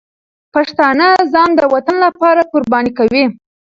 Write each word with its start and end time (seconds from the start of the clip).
پښتانه 0.53 1.07
ځان 1.33 1.49
د 1.55 1.61
وطن 1.73 1.95
لپاره 2.05 2.41
قرباني 2.51 2.91
کوي. 2.99 3.23